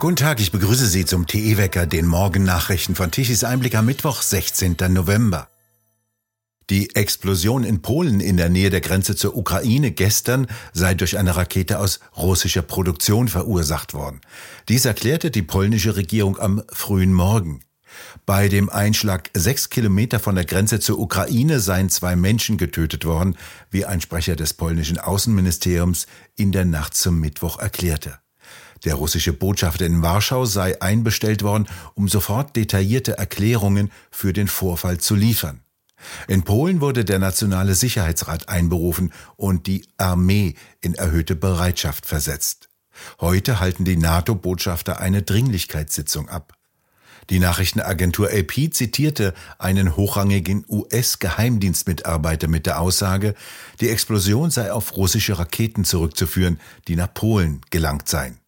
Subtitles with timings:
[0.00, 4.76] Guten Tag, ich begrüße Sie zum TE-Wecker, den Morgennachrichten von Tichys Einblick am Mittwoch, 16.
[4.90, 5.48] November.
[6.70, 11.34] Die Explosion in Polen in der Nähe der Grenze zur Ukraine gestern sei durch eine
[11.34, 14.20] Rakete aus russischer Produktion verursacht worden.
[14.68, 17.64] Dies erklärte die polnische Regierung am frühen Morgen.
[18.24, 23.36] Bei dem Einschlag sechs Kilometer von der Grenze zur Ukraine seien zwei Menschen getötet worden,
[23.72, 28.20] wie ein Sprecher des polnischen Außenministeriums in der Nacht zum Mittwoch erklärte.
[28.84, 34.98] Der russische Botschafter in Warschau sei einbestellt worden, um sofort detaillierte Erklärungen für den Vorfall
[34.98, 35.60] zu liefern.
[36.28, 42.68] In Polen wurde der Nationale Sicherheitsrat einberufen und die Armee in erhöhte Bereitschaft versetzt.
[43.20, 46.54] Heute halten die NATO-Botschafter eine Dringlichkeitssitzung ab.
[47.30, 53.34] Die Nachrichtenagentur AP zitierte einen hochrangigen US-Geheimdienstmitarbeiter mit der Aussage,
[53.80, 58.38] die Explosion sei auf russische Raketen zurückzuführen, die nach Polen gelangt seien.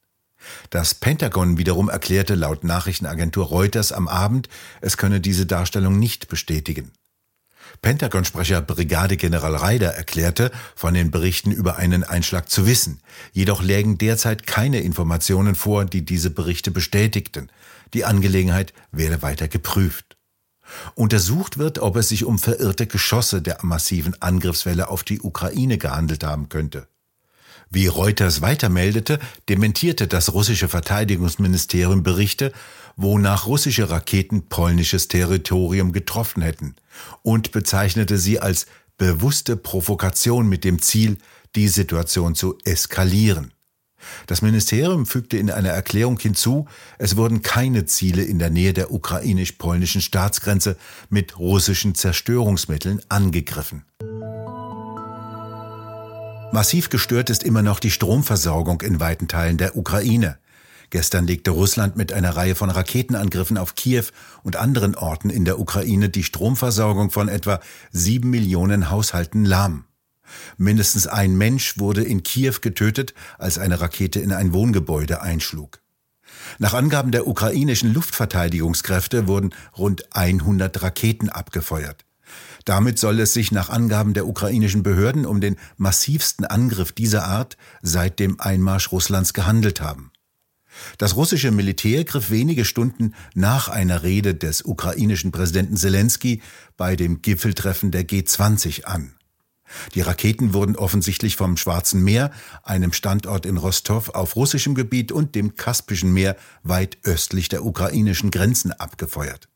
[0.70, 4.48] Das Pentagon wiederum erklärte laut Nachrichtenagentur Reuters am Abend,
[4.80, 6.92] es könne diese Darstellung nicht bestätigen.
[7.82, 13.00] Pentagon-Sprecher Brigadegeneral Reider erklärte, von den Berichten über einen Einschlag zu wissen.
[13.32, 17.50] Jedoch lägen derzeit keine Informationen vor, die diese Berichte bestätigten.
[17.94, 20.16] Die Angelegenheit werde weiter geprüft.
[20.94, 26.22] Untersucht wird, ob es sich um verirrte Geschosse der massiven Angriffswelle auf die Ukraine gehandelt
[26.24, 26.86] haben könnte.
[27.72, 32.52] Wie Reuters weitermeldete, dementierte das russische Verteidigungsministerium Berichte,
[32.96, 36.74] wonach russische Raketen polnisches Territorium getroffen hätten
[37.22, 38.66] und bezeichnete sie als
[38.98, 41.18] bewusste Provokation mit dem Ziel,
[41.54, 43.52] die Situation zu eskalieren.
[44.26, 46.66] Das Ministerium fügte in einer Erklärung hinzu,
[46.98, 50.76] es wurden keine Ziele in der Nähe der ukrainisch-polnischen Staatsgrenze
[51.08, 53.84] mit russischen Zerstörungsmitteln angegriffen.
[56.52, 60.38] Massiv gestört ist immer noch die Stromversorgung in weiten Teilen der Ukraine.
[60.90, 64.06] Gestern legte Russland mit einer Reihe von Raketenangriffen auf Kiew
[64.42, 67.60] und anderen Orten in der Ukraine die Stromversorgung von etwa
[67.92, 69.84] sieben Millionen Haushalten lahm.
[70.56, 75.80] Mindestens ein Mensch wurde in Kiew getötet, als eine Rakete in ein Wohngebäude einschlug.
[76.58, 82.04] Nach Angaben der ukrainischen Luftverteidigungskräfte wurden rund 100 Raketen abgefeuert.
[82.64, 87.56] Damit soll es sich nach Angaben der ukrainischen Behörden um den massivsten Angriff dieser Art
[87.82, 90.12] seit dem Einmarsch Russlands gehandelt haben.
[90.98, 96.42] Das russische Militär griff wenige Stunden nach einer Rede des ukrainischen Präsidenten Zelensky
[96.76, 99.14] bei dem Gipfeltreffen der G20 an.
[99.94, 105.34] Die Raketen wurden offensichtlich vom Schwarzen Meer, einem Standort in Rostov auf russischem Gebiet und
[105.34, 109.48] dem Kaspischen Meer weit östlich der ukrainischen Grenzen abgefeuert.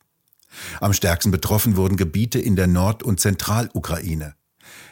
[0.79, 4.35] Am stärksten betroffen wurden Gebiete in der Nord- und Zentralukraine.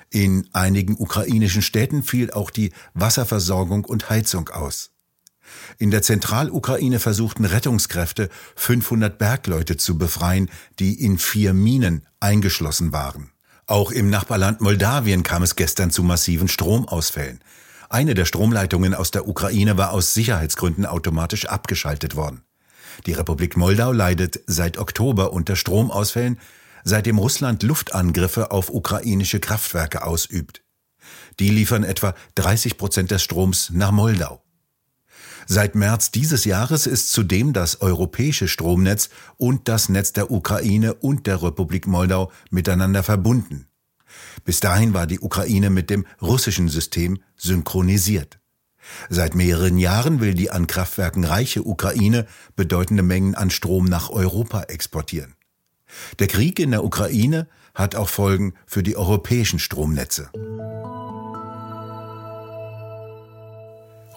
[0.09, 4.91] In einigen ukrainischen Städten fiel auch die Wasserversorgung und Heizung aus.
[5.77, 13.31] In der Zentralukraine versuchten Rettungskräfte 500 Bergleute zu befreien, die in vier Minen eingeschlossen waren.
[13.65, 17.39] Auch im Nachbarland Moldawien kam es gestern zu massiven Stromausfällen.
[17.89, 22.42] Eine der Stromleitungen aus der Ukraine war aus Sicherheitsgründen automatisch abgeschaltet worden.
[23.05, 26.39] Die Republik Moldau leidet seit Oktober unter Stromausfällen,
[26.83, 30.63] seitdem Russland Luftangriffe auf ukrainische Kraftwerke ausübt.
[31.39, 34.41] Die liefern etwa 30 Prozent des Stroms nach Moldau.
[35.45, 41.27] Seit März dieses Jahres ist zudem das europäische Stromnetz und das Netz der Ukraine und
[41.27, 43.67] der Republik Moldau miteinander verbunden.
[44.45, 48.39] Bis dahin war die Ukraine mit dem russischen System synchronisiert.
[49.09, 54.63] Seit mehreren Jahren will die an Kraftwerken reiche Ukraine bedeutende Mengen an Strom nach Europa
[54.63, 55.35] exportieren.
[56.19, 60.29] Der Krieg in der Ukraine hat auch Folgen für die europäischen Stromnetze.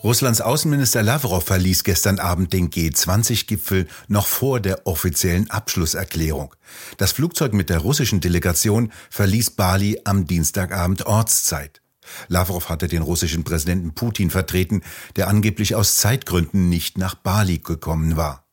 [0.04, 6.54] Russlands Außenminister Lavrov verließ gestern Abend den G20-Gipfel noch vor der offiziellen Abschlusserklärung.
[6.96, 11.82] Das Flugzeug mit der russischen Delegation verließ Bali am Dienstagabend Ortszeit.
[12.28, 14.82] Lavrov hatte den russischen Präsidenten Putin vertreten,
[15.16, 18.44] der angeblich aus Zeitgründen nicht nach Bali gekommen war.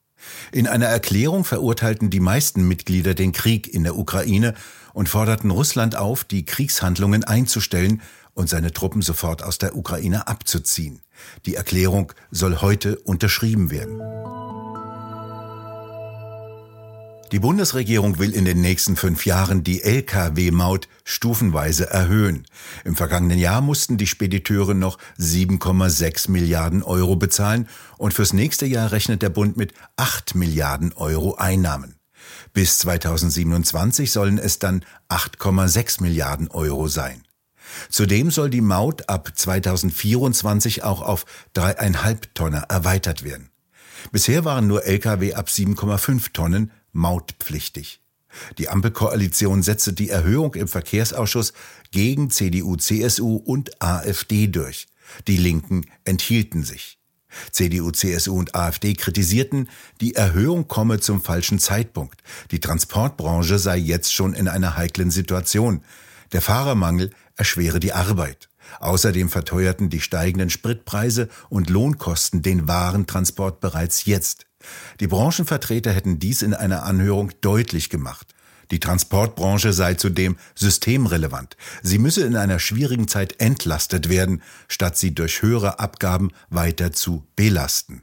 [0.52, 4.54] In einer Erklärung verurteilten die meisten Mitglieder den Krieg in der Ukraine
[4.94, 8.02] und forderten Russland auf, die Kriegshandlungen einzustellen
[8.34, 11.02] und seine Truppen sofort aus der Ukraine abzuziehen.
[11.46, 14.02] Die Erklärung soll heute unterschrieben werden.
[17.34, 22.46] Die Bundesregierung will in den nächsten fünf Jahren die Lkw-Maut stufenweise erhöhen.
[22.86, 28.92] Im vergangenen Jahr mussten die Spediteure noch 7,6 Milliarden Euro bezahlen und fürs nächste Jahr
[28.92, 31.96] rechnet der Bund mit 8 Milliarden Euro Einnahmen.
[32.54, 37.24] Bis 2027 sollen es dann 8,6 Milliarden Euro sein.
[37.90, 43.50] Zudem soll die Maut ab 2024 auch auf dreieinhalb Tonner erweitert werden.
[44.12, 48.00] Bisher waren nur Lkw ab 7,5 Tonnen mautpflichtig.
[48.58, 51.54] Die Ampelkoalition setzte die Erhöhung im Verkehrsausschuss
[51.92, 54.88] gegen CDU, CSU und AfD durch.
[55.28, 56.98] Die Linken enthielten sich.
[57.52, 59.70] CDU, CSU und AfD kritisierten,
[60.02, 62.22] die Erhöhung komme zum falschen Zeitpunkt.
[62.52, 65.84] Die Transportbranche sei jetzt schon in einer heiklen Situation.
[66.32, 68.50] Der Fahrermangel erschwere die Arbeit.
[68.80, 74.46] Außerdem verteuerten die steigenden Spritpreise und Lohnkosten den Warentransport bereits jetzt.
[75.00, 78.34] Die Branchenvertreter hätten dies in einer Anhörung deutlich gemacht.
[78.72, 81.58] Die Transportbranche sei zudem systemrelevant.
[81.82, 87.24] Sie müsse in einer schwierigen Zeit entlastet werden, statt sie durch höhere Abgaben weiter zu
[87.36, 88.02] belasten.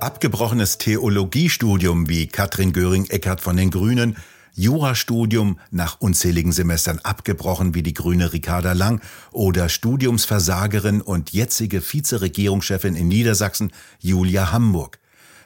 [0.00, 4.16] Abgebrochenes Theologiestudium wie Katrin Göring-Eckardt von den Grünen
[4.54, 9.00] Jurastudium nach unzähligen Semestern abgebrochen wie die grüne Ricarda Lang
[9.30, 14.98] oder Studiumsversagerin und jetzige Vizeregierungschefin in Niedersachsen Julia Hamburg.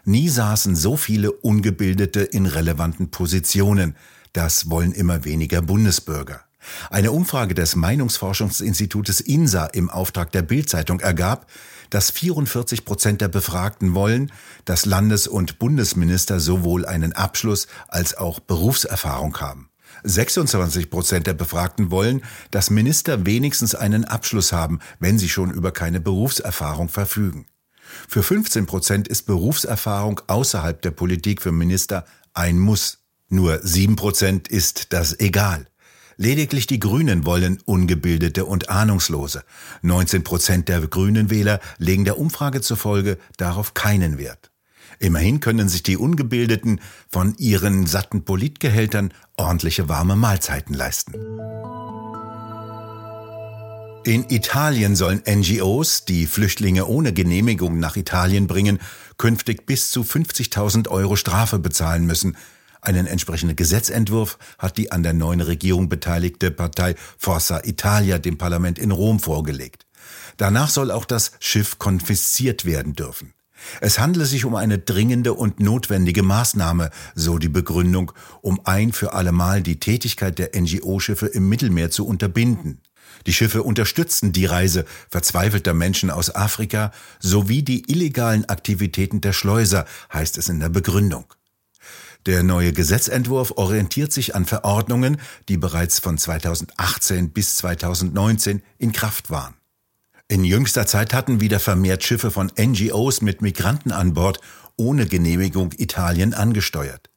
[0.04, 3.96] Nie saßen so viele Ungebildete in relevanten Positionen.
[4.32, 6.45] Das wollen immer weniger Bundesbürger.
[6.90, 11.46] Eine Umfrage des Meinungsforschungsinstitutes INSA im Auftrag der Bildzeitung ergab,
[11.90, 14.32] dass 44 Prozent der Befragten wollen,
[14.64, 19.70] dass Landes- und Bundesminister sowohl einen Abschluss als auch Berufserfahrung haben.
[20.04, 25.72] 26 Prozent der Befragten wollen, dass Minister wenigstens einen Abschluss haben, wenn sie schon über
[25.72, 27.46] keine Berufserfahrung verfügen.
[28.08, 32.04] Für 15 Prozent ist Berufserfahrung außerhalb der Politik für Minister
[32.34, 32.98] ein Muss.
[33.28, 35.66] Nur 7 Prozent ist das egal.
[36.16, 39.44] Lediglich die Grünen wollen Ungebildete und Ahnungslose.
[39.82, 44.50] 19 Prozent der Grünen Wähler legen der Umfrage zufolge darauf keinen Wert.
[44.98, 51.12] Immerhin können sich die Ungebildeten von ihren satten Politgehältern ordentliche warme Mahlzeiten leisten.
[54.06, 58.78] In Italien sollen NGOs, die Flüchtlinge ohne Genehmigung nach Italien bringen,
[59.18, 62.36] künftig bis zu 50.000 Euro Strafe bezahlen müssen,
[62.80, 68.78] einen entsprechenden Gesetzentwurf hat die an der neuen Regierung beteiligte Partei Forza Italia dem Parlament
[68.78, 69.86] in Rom vorgelegt.
[70.36, 73.32] Danach soll auch das Schiff konfisziert werden dürfen.
[73.80, 78.12] Es handele sich um eine dringende und notwendige Maßnahme, so die Begründung,
[78.42, 82.82] um ein für allemal die Tätigkeit der NGO-Schiffe im Mittelmeer zu unterbinden.
[83.26, 89.86] Die Schiffe unterstützten die Reise verzweifelter Menschen aus Afrika sowie die illegalen Aktivitäten der Schleuser,
[90.12, 91.24] heißt es in der Begründung.
[92.26, 95.18] Der neue Gesetzentwurf orientiert sich an Verordnungen,
[95.48, 99.54] die bereits von 2018 bis 2019 in Kraft waren.
[100.26, 104.40] In jüngster Zeit hatten wieder vermehrt Schiffe von NGOs mit Migranten an Bord
[104.76, 107.10] ohne Genehmigung Italien angesteuert.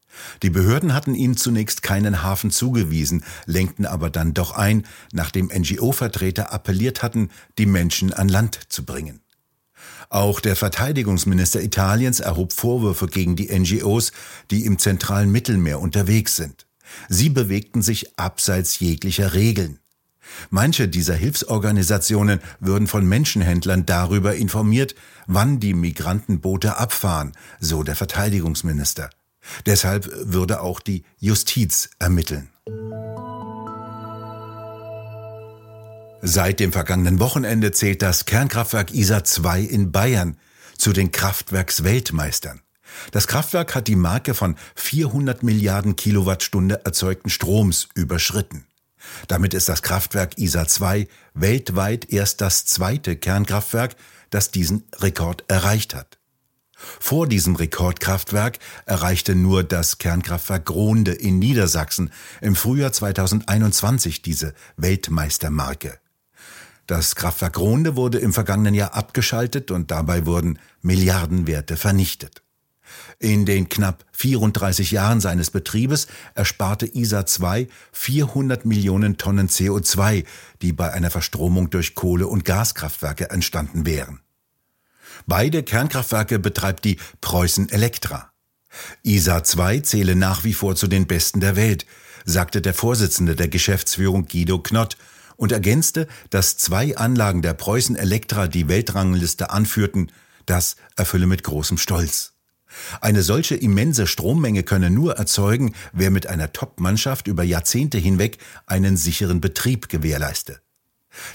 [0.44, 6.54] Die Behörden hatten ihnen zunächst keinen Hafen zugewiesen, lenkten aber dann doch ein, nachdem NGO-Vertreter
[6.54, 9.22] appelliert hatten, die Menschen an Land zu bringen.
[10.10, 14.12] Auch der Verteidigungsminister Italiens erhob Vorwürfe gegen die NGOs,
[14.50, 16.66] die im zentralen Mittelmeer unterwegs sind.
[17.08, 19.80] Sie bewegten sich abseits jeglicher Regeln.
[20.50, 24.96] Manche dieser Hilfsorganisationen würden von Menschenhändlern darüber informiert,
[25.28, 29.10] wann die Migrantenboote abfahren, so der Verteidigungsminister.
[29.66, 32.50] Deshalb würde auch die Justiz ermitteln.
[36.22, 40.36] Seit dem vergangenen Wochenende zählt das Kernkraftwerk ISA 2 in Bayern
[40.78, 42.60] zu den Kraftwerksweltmeistern.
[43.12, 48.66] Das Kraftwerk hat die Marke von 400 Milliarden Kilowattstunde erzeugten Stroms überschritten.
[49.30, 53.96] Damit ist das Kraftwerk ISA 2 weltweit erst das zweite Kernkraftwerk,
[54.30, 56.20] das diesen Rekord erreicht hat.
[56.76, 66.00] Vor diesem Rekordkraftwerk erreichte nur das Kernkraftwerk Gronde in Niedersachsen im Frühjahr 2021 diese Weltmeistermarke.
[66.90, 72.42] Das Kraftwerk Gronde wurde im vergangenen Jahr abgeschaltet und dabei wurden Milliardenwerte vernichtet.
[73.20, 80.26] In den knapp 34 Jahren seines Betriebes ersparte ISA 2 400 Millionen Tonnen CO2,
[80.64, 84.22] die bei einer Verstromung durch Kohle- und Gaskraftwerke entstanden wären.
[85.28, 88.32] Beide Kernkraftwerke betreibt die Preußen Elektra.
[89.04, 91.86] ISA 2 zähle nach wie vor zu den besten der Welt,
[92.26, 94.98] sagte der Vorsitzende der Geschäftsführung Guido Knott
[95.40, 100.12] und ergänzte, dass zwei Anlagen der Preußen Elektra die Weltrangliste anführten,
[100.46, 102.34] das erfülle mit großem Stolz.
[103.00, 108.98] Eine solche immense Strommenge könne nur erzeugen, wer mit einer Top-Mannschaft über Jahrzehnte hinweg einen
[108.98, 110.60] sicheren Betrieb gewährleiste.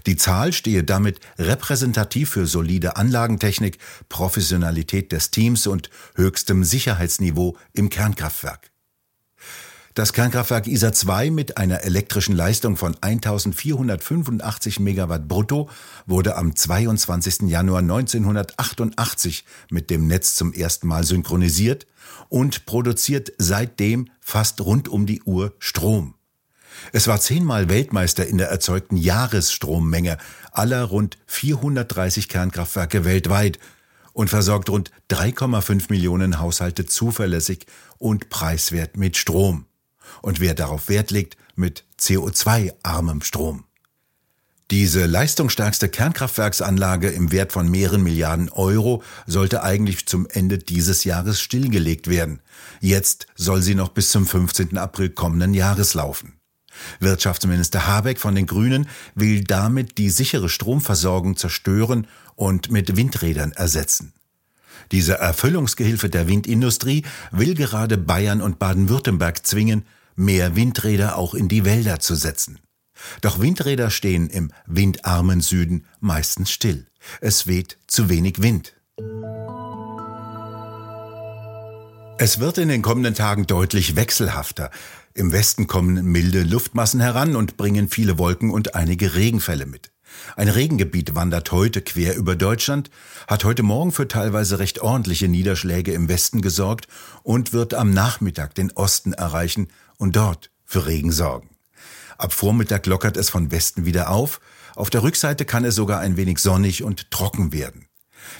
[0.07, 3.79] Die Zahl stehe damit repräsentativ für solide Anlagentechnik,
[4.11, 8.71] Professionalität des Teams und höchstem Sicherheitsniveau im Kernkraftwerk.
[9.95, 15.71] Das Kernkraftwerk ISA 2 mit einer elektrischen Leistung von 1485 Megawatt brutto
[16.05, 17.43] wurde am 22.
[17.43, 21.87] Januar 1988 mit dem Netz zum ersten Mal synchronisiert
[22.29, 26.15] und produziert seitdem fast rund um die Uhr Strom.
[26.91, 30.19] Es war zehnmal Weltmeister in der erzeugten Jahresstrommenge
[30.51, 33.61] aller rund 430 Kernkraftwerke weltweit
[34.13, 37.67] und versorgt rund 3,5 Millionen Haushalte zuverlässig
[37.99, 39.67] und preiswert mit Strom
[40.23, 43.65] und wer darauf Wert legt, mit CO2-armem Strom.
[44.71, 51.41] Diese leistungsstärkste Kernkraftwerksanlage im Wert von mehreren Milliarden Euro sollte eigentlich zum Ende dieses Jahres
[51.41, 52.41] stillgelegt werden.
[52.81, 54.79] Jetzt soll sie noch bis zum 15.
[54.79, 56.41] April kommenden Jahres laufen.
[56.99, 64.15] Wirtschaftsminister Habeck von den Grünen will damit die sichere Stromversorgung zerstören und mit Windrädern ersetzen.
[64.93, 69.85] Diese Erfüllungsgehilfe der Windindustrie will gerade Bayern und Baden-Württemberg zwingen,
[70.17, 72.59] mehr Windräder auch in die Wälder zu setzen.
[73.21, 76.87] Doch Windräder stehen im windarmen Süden meistens still.
[77.21, 78.75] Es weht zu wenig Wind.
[82.17, 84.71] Es wird in den kommenden Tagen deutlich wechselhafter.
[85.15, 89.91] Im Westen kommen milde Luftmassen heran und bringen viele Wolken und einige Regenfälle mit.
[90.37, 92.91] Ein Regengebiet wandert heute quer über Deutschland,
[93.29, 96.89] hat heute Morgen für teilweise recht ordentliche Niederschläge im Westen gesorgt
[97.23, 99.69] und wird am Nachmittag den Osten erreichen
[99.99, 101.51] und dort für Regen sorgen.
[102.19, 104.41] Ab Vormittag lockert es von Westen wieder auf,
[104.77, 107.87] auf der Rückseite kann es sogar ein wenig sonnig und trocken werden.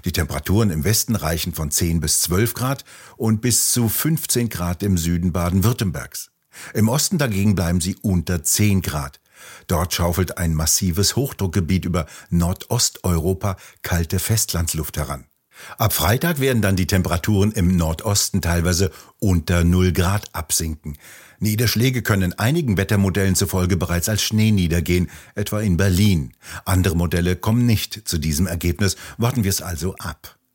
[0.05, 2.85] Die Temperaturen im Westen reichen von 10 bis 12 Grad
[3.17, 6.31] und bis zu 15 Grad im Süden Baden-Württembergs.
[6.73, 9.21] Im Osten dagegen bleiben sie unter 10 Grad.
[9.67, 15.27] Dort schaufelt ein massives Hochdruckgebiet über Nordosteuropa kalte Festlandsluft heran.
[15.79, 20.99] Ab Freitag werden dann die Temperaturen im Nordosten teilweise unter 0 Grad absinken.
[21.39, 26.33] Niederschläge können einigen Wettermodellen zufolge bereits als Schnee niedergehen, etwa in Berlin.
[26.65, 28.97] Andere Modelle kommen nicht zu diesem Ergebnis.
[29.19, 30.37] Warten wir es also ab.